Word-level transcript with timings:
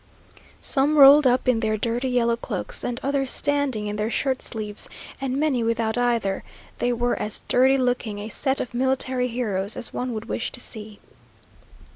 Some 0.61 0.97
rolled 0.97 1.27
up 1.27 1.47
in 1.47 1.59
their 1.59 1.77
dirty 1.77 2.07
yellow 2.09 2.35
cloaks, 2.35 2.83
and 2.83 2.99
others 3.03 3.29
standing 3.29 3.85
in 3.85 3.97
their 3.97 4.09
shirt 4.09 4.41
sleeves, 4.41 4.89
and 5.21 5.37
many 5.39 5.61
without 5.63 5.95
either; 5.95 6.43
they 6.79 6.91
were 6.91 7.15
as 7.21 7.43
dirty 7.47 7.77
looking 7.77 8.17
a 8.17 8.29
set 8.29 8.59
of 8.59 8.73
military 8.73 9.27
heroes 9.27 9.77
as 9.77 9.93
one 9.93 10.11
would 10.15 10.25
wish 10.25 10.51
to 10.53 10.59
see. 10.59 10.97